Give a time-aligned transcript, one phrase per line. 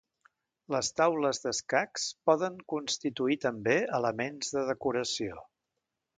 [0.75, 5.39] Les taules d'escacs poden constituir també elements de decoració.